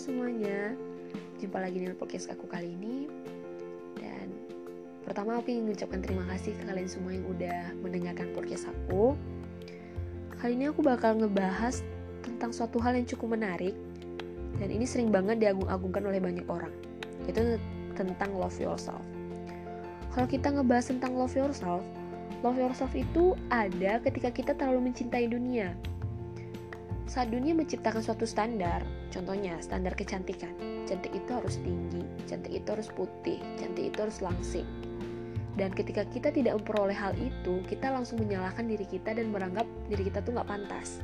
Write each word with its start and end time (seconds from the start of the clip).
semuanya, 0.00 0.72
jumpa 1.36 1.60
lagi 1.60 1.84
dengan 1.84 1.92
podcast 2.00 2.32
aku 2.32 2.48
kali 2.48 2.72
ini. 2.72 3.04
Dan 4.00 4.32
pertama 5.04 5.36
aku 5.36 5.52
ingin 5.52 5.68
mengucapkan 5.68 6.00
terima 6.00 6.24
kasih 6.32 6.56
ke 6.56 6.64
kalian 6.64 6.88
semua 6.88 7.12
yang 7.12 7.28
udah 7.28 7.76
mendengarkan 7.84 8.32
podcast 8.32 8.72
aku. 8.72 9.12
Kali 10.40 10.56
ini 10.56 10.72
aku 10.72 10.80
bakal 10.80 11.20
ngebahas 11.20 11.84
tentang 12.24 12.56
suatu 12.56 12.80
hal 12.80 12.96
yang 12.96 13.04
cukup 13.04 13.36
menarik. 13.36 13.76
Dan 14.56 14.72
ini 14.72 14.88
sering 14.88 15.12
banget 15.12 15.36
diagung-agungkan 15.36 16.08
oleh 16.08 16.16
banyak 16.16 16.48
orang. 16.48 16.72
Itu 17.28 17.60
tentang 17.92 18.32
love 18.32 18.56
yourself. 18.56 19.04
Kalau 20.16 20.24
kita 20.24 20.48
ngebahas 20.48 20.96
tentang 20.96 21.12
love 21.12 21.36
yourself 21.36 21.84
Love 22.40 22.56
yourself 22.56 22.96
itu 22.96 23.36
ada 23.52 24.00
ketika 24.00 24.32
kita 24.32 24.56
terlalu 24.56 24.88
mencintai 24.88 25.28
dunia. 25.28 25.76
Saat 27.04 27.28
dunia 27.28 27.52
menciptakan 27.52 28.00
suatu 28.00 28.24
standar, 28.24 28.80
contohnya 29.10 29.58
standar 29.58 29.92
kecantikan, 29.98 30.54
cantik 30.86 31.12
itu 31.12 31.30
harus 31.30 31.58
tinggi, 31.60 32.02
cantik 32.24 32.54
itu 32.54 32.68
harus 32.70 32.88
putih, 32.94 33.38
cantik 33.58 33.92
itu 33.92 33.98
harus 33.98 34.18
langsing. 34.22 34.66
Dan 35.58 35.74
ketika 35.74 36.06
kita 36.08 36.30
tidak 36.32 36.62
memperoleh 36.62 36.94
hal 36.94 37.12
itu, 37.18 37.60
kita 37.66 37.90
langsung 37.90 38.22
menyalahkan 38.22 38.64
diri 38.64 38.86
kita 38.86 39.12
dan 39.12 39.34
menganggap 39.34 39.66
diri 39.90 40.08
kita 40.08 40.22
tuh 40.24 40.38
nggak 40.38 40.48
pantas. 40.48 41.02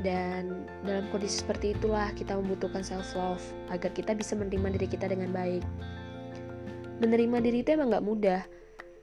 Dan 0.00 0.64
dalam 0.86 1.10
kondisi 1.10 1.42
seperti 1.42 1.74
itulah 1.74 2.14
kita 2.14 2.38
membutuhkan 2.38 2.86
self 2.86 3.10
love 3.18 3.42
agar 3.74 3.90
kita 3.90 4.14
bisa 4.14 4.38
menerima 4.38 4.78
diri 4.78 4.86
kita 4.86 5.10
dengan 5.10 5.34
baik. 5.34 5.66
Menerima 7.02 7.42
diri 7.42 7.60
itu 7.66 7.74
emang 7.74 7.90
nggak 7.90 8.06
mudah. 8.06 8.42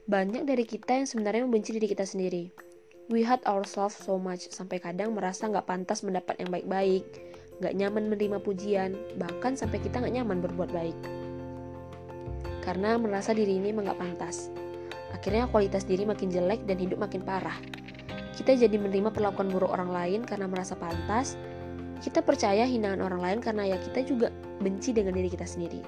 Banyak 0.08 0.48
dari 0.48 0.64
kita 0.64 0.96
yang 0.96 1.06
sebenarnya 1.06 1.44
membenci 1.44 1.76
diri 1.76 1.86
kita 1.86 2.08
sendiri 2.08 2.63
We 3.04 3.20
hate 3.20 3.44
ourselves 3.44 4.00
so 4.00 4.16
much 4.16 4.48
sampai 4.48 4.80
kadang 4.80 5.12
merasa 5.12 5.44
nggak 5.44 5.68
pantas 5.68 6.00
mendapat 6.00 6.40
yang 6.40 6.48
baik-baik, 6.48 7.04
nggak 7.60 7.76
nyaman 7.76 8.08
menerima 8.08 8.40
pujian, 8.40 8.96
bahkan 9.20 9.52
sampai 9.52 9.76
kita 9.84 10.00
nggak 10.00 10.16
nyaman 10.16 10.40
berbuat 10.40 10.72
baik. 10.72 10.96
Karena 12.64 12.96
merasa 12.96 13.36
diri 13.36 13.60
ini 13.60 13.76
nggak 13.76 14.00
pantas. 14.00 14.48
Akhirnya 15.12 15.44
kualitas 15.52 15.84
diri 15.84 16.08
makin 16.08 16.32
jelek 16.32 16.64
dan 16.64 16.80
hidup 16.80 16.96
makin 16.96 17.20
parah. 17.20 17.60
Kita 18.40 18.56
jadi 18.56 18.72
menerima 18.72 19.12
perlakuan 19.12 19.52
buruk 19.52 19.68
orang 19.68 19.92
lain 19.92 20.20
karena 20.24 20.48
merasa 20.48 20.72
pantas. 20.72 21.36
Kita 22.00 22.24
percaya 22.24 22.64
hinaan 22.64 23.04
orang 23.04 23.20
lain 23.20 23.38
karena 23.44 23.68
ya 23.68 23.76
kita 23.84 24.00
juga 24.08 24.32
benci 24.64 24.96
dengan 24.96 25.12
diri 25.12 25.28
kita 25.28 25.44
sendiri. 25.44 25.84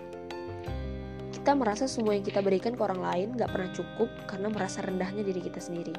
Kita 1.33 1.57
merasa 1.57 1.89
semua 1.89 2.13
yang 2.13 2.29
kita 2.29 2.45
berikan 2.45 2.77
ke 2.77 2.83
orang 2.85 3.01
lain 3.01 3.29
nggak 3.41 3.49
pernah 3.49 3.73
cukup 3.73 4.13
karena 4.29 4.53
merasa 4.53 4.85
rendahnya 4.85 5.25
diri 5.25 5.41
kita 5.41 5.65
sendiri. 5.65 5.97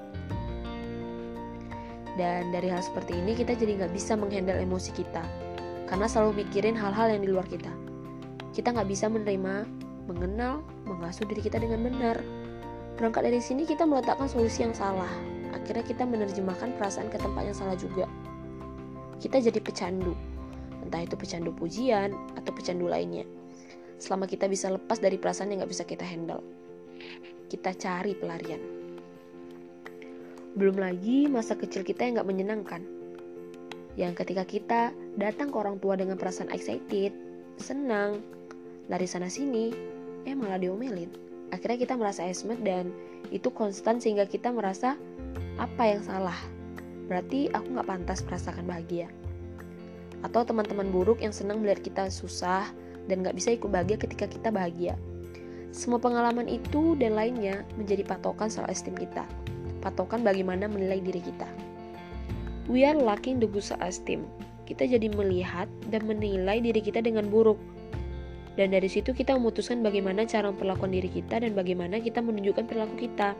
Dan 2.17 2.49
dari 2.49 2.73
hal 2.73 2.81
seperti 2.81 3.13
ini 3.13 3.37
kita 3.37 3.53
jadi 3.53 3.77
nggak 3.77 3.93
bisa 3.93 4.17
menghandle 4.17 4.57
emosi 4.57 4.89
kita 4.89 5.21
karena 5.87 6.05
selalu 6.09 6.43
mikirin 6.43 6.75
hal-hal 6.75 7.13
yang 7.13 7.21
di 7.23 7.29
luar 7.31 7.47
kita. 7.47 7.71
Kita 8.51 8.73
nggak 8.73 8.89
bisa 8.89 9.07
menerima, 9.07 9.69
mengenal, 10.09 10.65
mengasuh 10.83 11.23
diri 11.29 11.45
kita 11.45 11.61
dengan 11.61 11.85
benar. 11.85 12.19
Berangkat 12.97 13.29
dari 13.29 13.39
sini 13.39 13.63
kita 13.63 13.85
meletakkan 13.85 14.25
solusi 14.25 14.65
yang 14.65 14.73
salah. 14.73 15.09
Akhirnya 15.53 15.85
kita 15.85 16.03
menerjemahkan 16.03 16.75
perasaan 16.75 17.07
ke 17.07 17.21
tempat 17.21 17.47
yang 17.47 17.55
salah 17.55 17.77
juga. 17.77 18.09
Kita 19.21 19.37
jadi 19.37 19.61
pecandu, 19.61 20.17
entah 20.83 21.05
itu 21.05 21.13
pecandu 21.13 21.53
pujian 21.53 22.17
atau 22.35 22.51
pecandu 22.51 22.89
lainnya. 22.89 23.23
Selama 23.97 24.25
kita 24.29 24.49
bisa 24.49 24.69
lepas 24.69 24.97
dari 24.97 25.17
perasaan 25.17 25.53
yang 25.53 25.63
nggak 25.63 25.71
bisa 25.73 25.85
kita 25.85 26.05
handle, 26.05 26.41
kita 27.49 27.73
cari 27.77 28.13
pelarian. 28.13 28.76
Belum 30.57 30.73
lagi 30.81 31.29
masa 31.29 31.53
kecil 31.53 31.85
kita 31.85 32.01
yang 32.01 32.17
gak 32.17 32.33
menyenangkan. 32.33 32.81
Yang 33.93 34.25
ketika 34.25 34.41
kita 34.41 34.81
datang 35.13 35.53
ke 35.53 35.57
orang 35.61 35.77
tua 35.77 35.93
dengan 35.93 36.17
perasaan 36.17 36.49
excited, 36.49 37.13
senang, 37.61 38.25
lari 38.89 39.05
sana 39.05 39.29
sini, 39.29 39.69
eh 40.25 40.33
malah 40.33 40.57
diomelin. 40.57 41.13
Akhirnya 41.53 41.77
kita 41.77 41.93
merasa 41.93 42.25
esmet 42.25 42.57
dan 42.65 42.89
itu 43.29 43.53
konstan 43.53 44.01
sehingga 44.01 44.25
kita 44.25 44.49
merasa 44.49 44.97
apa 45.61 45.93
yang 45.93 46.01
salah. 46.01 46.37
Berarti 47.05 47.53
aku 47.53 47.77
gak 47.77 47.85
pantas 47.93 48.25
merasakan 48.25 48.65
bahagia. 48.65 49.13
Atau 50.25 50.41
teman-teman 50.41 50.89
buruk 50.89 51.21
yang 51.21 51.37
senang 51.37 51.61
melihat 51.61 51.85
kita 51.85 52.09
susah 52.09 52.65
dan 53.05 53.21
gak 53.21 53.37
bisa 53.37 53.53
ikut 53.53 53.69
bahagia 53.69 54.01
ketika 54.01 54.25
kita 54.25 54.49
bahagia. 54.49 54.97
Semua 55.69 56.01
pengalaman 56.01 56.49
itu 56.49 56.97
dan 56.97 57.13
lainnya 57.13 57.61
menjadi 57.77 58.01
patokan 58.01 58.49
soal 58.49 58.65
esteem 58.73 58.97
kita 58.97 59.21
patokan 59.87 60.27
bagaimana 60.27 60.67
menilai 60.67 60.99
diri 60.99 61.23
kita. 61.23 61.47
We 62.67 62.83
are 62.83 62.99
lacking 62.99 63.39
the 63.39 63.47
good 63.47 63.63
self-esteem. 63.63 64.27
Kita 64.67 64.83
jadi 64.83 65.07
melihat 65.15 65.71
dan 65.87 66.03
menilai 66.03 66.59
diri 66.59 66.83
kita 66.83 66.99
dengan 66.99 67.31
buruk. 67.31 67.55
Dan 68.59 68.75
dari 68.75 68.91
situ 68.91 69.15
kita 69.15 69.39
memutuskan 69.39 69.79
bagaimana 69.79 70.27
cara 70.27 70.51
memperlakukan 70.51 70.91
diri 70.91 71.07
kita 71.07 71.39
dan 71.39 71.55
bagaimana 71.55 72.03
kita 72.03 72.19
menunjukkan 72.19 72.67
perilaku 72.67 73.07
kita. 73.07 73.31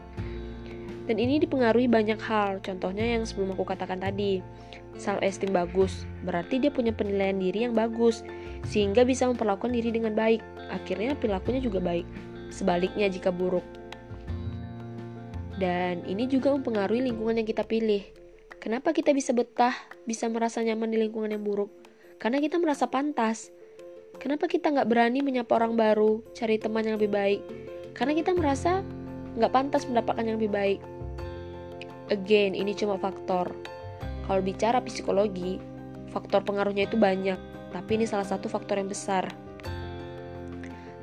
Dan 1.07 1.19
ini 1.19 1.43
dipengaruhi 1.43 1.91
banyak 1.91 2.19
hal, 2.23 2.63
contohnya 2.63 3.03
yang 3.03 3.27
sebelum 3.27 3.55
aku 3.55 3.67
katakan 3.67 3.99
tadi. 3.99 4.39
Self-esteem 4.95 5.51
bagus, 5.51 6.07
berarti 6.23 6.63
dia 6.63 6.71
punya 6.71 6.95
penilaian 6.95 7.35
diri 7.35 7.67
yang 7.67 7.75
bagus, 7.75 8.23
sehingga 8.63 9.03
bisa 9.03 9.27
memperlakukan 9.27 9.75
diri 9.75 9.91
dengan 9.91 10.15
baik. 10.15 10.39
Akhirnya 10.71 11.15
perilakunya 11.19 11.59
juga 11.59 11.83
baik. 11.83 12.07
Sebaliknya 12.51 13.11
jika 13.11 13.31
buruk, 13.31 13.63
dan 15.57 16.05
ini 16.05 16.29
juga 16.29 16.53
mempengaruhi 16.53 17.01
lingkungan 17.01 17.41
yang 17.41 17.47
kita 17.49 17.65
pilih. 17.65 18.05
Kenapa 18.61 18.93
kita 18.93 19.13
bisa 19.13 19.33
betah, 19.33 19.73
bisa 20.05 20.29
merasa 20.29 20.61
nyaman 20.61 20.89
di 20.89 20.97
lingkungan 21.01 21.33
yang 21.33 21.41
buruk? 21.41 21.69
Karena 22.17 22.41
kita 22.41 22.57
merasa 22.61 22.89
pantas. 22.89 23.49
Kenapa 24.17 24.49
kita 24.49 24.73
nggak 24.73 24.89
berani 24.89 25.21
menyapa 25.21 25.61
orang 25.61 25.77
baru, 25.77 26.25
cari 26.33 26.57
teman 26.57 26.85
yang 26.85 26.97
lebih 26.97 27.13
baik? 27.13 27.41
Karena 27.93 28.17
kita 28.17 28.33
merasa 28.33 28.81
nggak 29.37 29.53
pantas 29.53 29.85
mendapatkan 29.85 30.25
yang 30.25 30.37
lebih 30.41 30.53
baik. 30.53 30.79
Again, 32.09 32.57
ini 32.57 32.73
cuma 32.73 32.97
faktor. 32.97 33.53
Kalau 34.25 34.41
bicara 34.41 34.81
psikologi, 34.81 35.61
faktor 36.09 36.41
pengaruhnya 36.41 36.89
itu 36.89 36.97
banyak, 36.97 37.37
tapi 37.73 38.01
ini 38.01 38.09
salah 38.09 38.25
satu 38.25 38.49
faktor 38.49 38.81
yang 38.81 38.89
besar. 38.89 39.29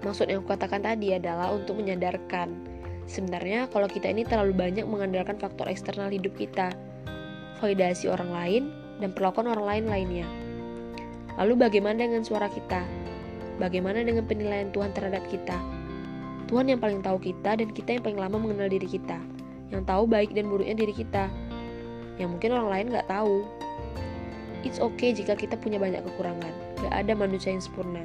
Maksud 0.03 0.28
yang 0.28 0.43
aku 0.43 0.53
katakan 0.53 0.84
tadi 0.84 1.14
adalah 1.16 1.54
untuk 1.54 1.81
menyadarkan 1.81 2.73
Sebenarnya 3.04 3.69
kalau 3.69 3.87
kita 3.87 4.09
ini 4.09 4.25
terlalu 4.25 4.56
banyak 4.56 4.88
mengandalkan 4.88 5.37
faktor 5.37 5.69
eksternal 5.69 6.09
hidup 6.09 6.32
kita, 6.37 6.72
validasi 7.60 8.09
orang 8.09 8.31
lain, 8.32 8.62
dan 8.98 9.12
perlakuan 9.12 9.50
orang 9.50 9.66
lain 9.66 9.84
lainnya. 9.88 10.26
Lalu 11.37 11.66
bagaimana 11.69 12.06
dengan 12.06 12.22
suara 12.22 12.47
kita? 12.47 12.81
Bagaimana 13.59 14.03
dengan 14.03 14.26
penilaian 14.26 14.70
Tuhan 14.70 14.94
terhadap 14.94 15.22
kita? 15.31 15.59
Tuhan 16.47 16.69
yang 16.69 16.81
paling 16.81 17.00
tahu 17.00 17.19
kita 17.19 17.56
dan 17.59 17.69
kita 17.72 17.98
yang 17.98 18.03
paling 18.04 18.20
lama 18.20 18.37
mengenal 18.37 18.69
diri 18.69 18.87
kita, 18.87 19.19
yang 19.72 19.82
tahu 19.82 20.04
baik 20.04 20.37
dan 20.37 20.47
buruknya 20.47 20.76
diri 20.76 20.94
kita, 20.94 21.26
yang 22.20 22.31
mungkin 22.37 22.54
orang 22.54 22.69
lain 22.70 22.87
nggak 22.94 23.09
tahu. 23.09 23.43
It's 24.64 24.81
okay 24.81 25.12
jika 25.12 25.37
kita 25.37 25.60
punya 25.60 25.76
banyak 25.76 26.00
kekurangan, 26.09 26.53
gak 26.81 26.94
ada 27.04 27.12
manusia 27.12 27.53
yang 27.53 27.60
sempurna. 27.60 28.00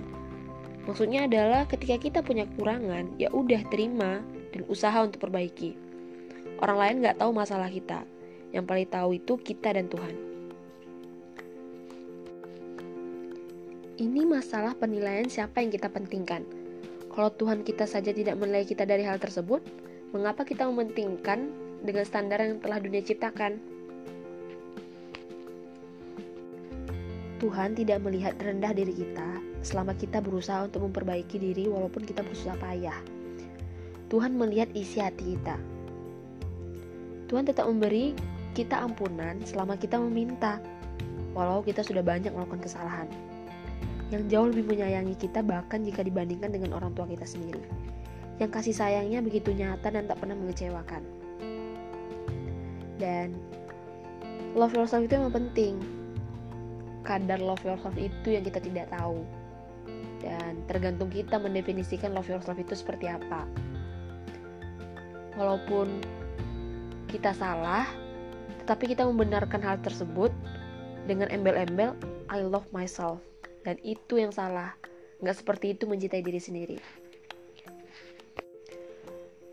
Maksudnya 0.83 1.29
adalah 1.29 1.63
ketika 1.69 1.95
kita 1.95 2.19
punya 2.19 2.43
kekurangan, 2.51 3.15
ya 3.15 3.31
udah 3.31 3.63
terima, 3.71 4.19
dan 4.53 4.61
usaha 4.67 4.97
untuk 5.01 5.23
perbaiki. 5.23 5.77
Orang 6.59 6.77
lain 6.81 6.95
nggak 7.05 7.21
tahu 7.21 7.31
masalah 7.31 7.71
kita. 7.71 8.03
Yang 8.49 8.65
paling 8.65 8.89
tahu 8.89 9.09
itu 9.15 9.33
kita 9.37 9.77
dan 9.77 9.87
Tuhan. 9.87 10.15
Ini 13.99 14.21
masalah 14.23 14.73
penilaian 14.79 15.27
siapa 15.27 15.59
yang 15.59 15.75
kita 15.75 15.91
pentingkan. 15.91 16.47
Kalau 17.11 17.29
Tuhan 17.35 17.67
kita 17.67 17.83
saja 17.83 18.15
tidak 18.15 18.39
menilai 18.39 18.63
kita 18.63 18.87
dari 18.87 19.03
hal 19.03 19.19
tersebut, 19.19 19.59
mengapa 20.15 20.47
kita 20.47 20.63
mementingkan 20.71 21.51
dengan 21.83 22.07
standar 22.07 22.39
yang 22.39 22.63
telah 22.63 22.79
dunia 22.79 23.03
ciptakan? 23.03 23.59
Tuhan 27.39 27.71
tidak 27.75 28.03
melihat 28.03 28.35
rendah 28.39 28.75
diri 28.75 28.91
kita 28.91 29.39
selama 29.63 29.95
kita 29.95 30.19
berusaha 30.19 30.67
untuk 30.67 30.87
memperbaiki 30.91 31.39
diri 31.39 31.71
walaupun 31.71 32.03
kita 32.03 32.23
berusaha 32.23 32.55
payah. 32.59 32.99
Tuhan 34.09 34.33
melihat 34.33 34.73
isi 34.73 34.97
hati 34.97 35.37
kita. 35.37 35.53
Tuhan 37.29 37.45
tetap 37.45 37.69
memberi 37.69 38.17
kita 38.57 38.81
ampunan 38.81 39.37
selama 39.45 39.77
kita 39.77 40.01
meminta, 40.01 40.57
walau 41.37 41.61
kita 41.61 41.85
sudah 41.85 42.01
banyak 42.01 42.33
melakukan 42.33 42.65
kesalahan. 42.65 43.05
Yang 44.09 44.33
jauh 44.33 44.49
lebih 44.49 44.65
menyayangi 44.65 45.13
kita 45.13 45.45
bahkan 45.45 45.85
jika 45.85 46.01
dibandingkan 46.01 46.49
dengan 46.49 46.73
orang 46.73 46.97
tua 46.97 47.05
kita 47.05 47.21
sendiri. 47.21 47.61
Yang 48.41 48.49
kasih 48.49 48.75
sayangnya 48.81 49.21
begitu 49.21 49.53
nyata 49.53 49.93
dan 49.93 50.09
tak 50.09 50.17
pernah 50.17 50.33
mengecewakan. 50.33 51.05
Dan 52.97 53.37
love 54.57 54.73
yourself 54.73 55.05
itu 55.05 55.21
memang 55.21 55.37
penting. 55.37 55.77
Kadar 57.05 57.37
love 57.37 57.61
yourself 57.61 57.93
itu 57.93 58.33
yang 58.33 58.41
kita 58.41 58.57
tidak 58.57 58.89
tahu. 58.89 59.21
Dan 60.17 60.65
tergantung 60.65 61.13
kita 61.13 61.37
mendefinisikan 61.37 62.17
love 62.17 62.25
yourself 62.25 62.57
itu 62.57 62.73
seperti 62.73 63.05
apa 63.05 63.68
walaupun 65.39 66.03
kita 67.07 67.31
salah, 67.31 67.87
tetapi 68.63 68.91
kita 68.91 69.07
membenarkan 69.07 69.63
hal 69.63 69.79
tersebut 69.79 70.29
dengan 71.07 71.31
embel-embel, 71.31 71.95
I 72.27 72.43
love 72.43 72.67
myself. 72.75 73.23
Dan 73.63 73.79
itu 73.81 74.19
yang 74.19 74.35
salah. 74.35 74.75
Nggak 75.23 75.41
seperti 75.41 75.73
itu 75.73 75.87
mencintai 75.87 76.21
diri 76.21 76.37
sendiri. 76.37 76.77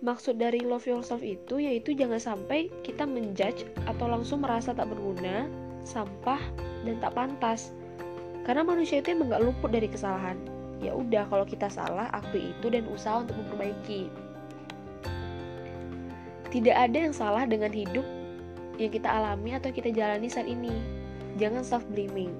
Maksud 0.04 0.36
dari 0.36 0.60
love 0.60 0.84
yourself 0.84 1.24
itu 1.24 1.56
yaitu 1.56 1.96
jangan 1.96 2.20
sampai 2.20 2.68
kita 2.84 3.08
menjudge 3.08 3.64
atau 3.88 4.06
langsung 4.06 4.44
merasa 4.44 4.76
tak 4.76 4.92
berguna, 4.92 5.48
sampah, 5.88 6.38
dan 6.84 7.00
tak 7.00 7.16
pantas. 7.16 7.72
Karena 8.44 8.62
manusia 8.62 9.00
itu 9.00 9.16
emang 9.16 9.32
gak 9.32 9.42
luput 9.42 9.72
dari 9.72 9.88
kesalahan. 9.88 10.36
Ya 10.78 10.92
udah 10.92 11.24
kalau 11.32 11.48
kita 11.48 11.72
salah, 11.72 12.12
akui 12.12 12.52
itu 12.52 12.68
dan 12.68 12.84
usaha 12.92 13.24
untuk 13.24 13.34
memperbaiki. 13.40 14.12
Tidak 16.50 16.76
ada 16.76 16.96
yang 16.96 17.14
salah 17.14 17.42
dengan 17.44 17.74
hidup 17.74 18.04
yang 18.76 18.92
kita 18.92 19.08
alami 19.08 19.56
atau 19.56 19.72
kita 19.72 19.90
jalani 19.90 20.30
saat 20.30 20.46
ini. 20.46 20.72
Jangan 21.36 21.66
self 21.66 21.84
blaming. 21.92 22.32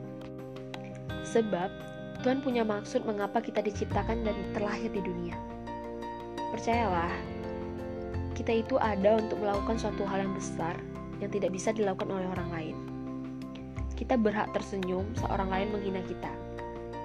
Sebab 1.26 1.68
Tuhan 2.22 2.40
punya 2.40 2.64
maksud 2.64 3.04
mengapa 3.04 3.42
kita 3.42 3.60
diciptakan 3.60 4.24
dan 4.24 4.36
terlahir 4.56 4.88
di 4.88 5.02
dunia. 5.04 5.36
Percayalah, 6.54 7.12
kita 8.38 8.62
itu 8.62 8.76
ada 8.80 9.20
untuk 9.20 9.40
melakukan 9.42 9.76
suatu 9.76 10.06
hal 10.08 10.24
yang 10.24 10.34
besar 10.36 10.76
yang 11.20 11.32
tidak 11.32 11.52
bisa 11.52 11.72
dilakukan 11.72 12.12
oleh 12.12 12.28
orang 12.28 12.50
lain. 12.52 12.76
Kita 13.96 14.20
berhak 14.20 14.52
tersenyum 14.52 15.08
saat 15.16 15.32
orang 15.32 15.48
lain 15.48 15.68
menghina 15.72 16.04
kita. 16.04 16.32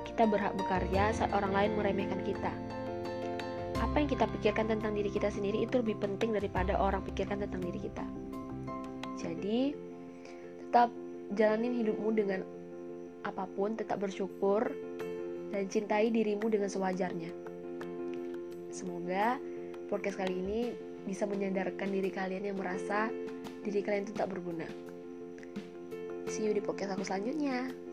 Kita 0.03 0.27
berhak 0.27 0.53
bekerja 0.59 1.15
saat 1.15 1.31
orang 1.31 1.56
lain 1.56 1.71
meremehkan 1.80 2.19
kita. 2.27 2.51
Apa 3.81 3.98
yang 3.98 4.10
kita 4.13 4.30
pikirkan 4.30 4.69
tentang 4.69 4.94
diri 4.94 5.10
kita 5.10 5.33
sendiri 5.33 5.66
itu 5.66 5.81
lebih 5.81 5.98
penting 5.98 6.38
daripada 6.38 6.78
orang 6.78 7.01
pikirkan 7.01 7.42
tentang 7.42 7.66
diri 7.66 7.81
kita. 7.81 8.06
Jadi, 9.18 9.74
tetap 10.69 10.94
jalanin 11.33 11.81
hidupmu 11.81 12.10
dengan 12.13 12.45
apa 13.25 13.50
pun, 13.57 13.74
tetap 13.74 13.98
bersyukur 13.98 14.69
dan 15.50 15.66
cintai 15.66 16.13
dirimu 16.13 16.45
dengan 16.45 16.69
sewajarnya. 16.69 17.33
Semoga 18.69 19.42
podcast 19.89 20.22
kali 20.22 20.38
ini 20.38 20.60
bisa 21.04 21.25
menyadarkan 21.25 21.89
diri 21.89 22.13
kalian 22.13 22.54
yang 22.54 22.57
merasa 22.62 23.10
diri 23.66 23.81
kalian 23.81 24.06
itu 24.06 24.13
tak 24.13 24.30
berguna. 24.30 24.69
See 26.30 26.45
you 26.45 26.54
di 26.54 26.62
podcast 26.62 26.94
aku 26.94 27.04
selanjutnya. 27.04 27.91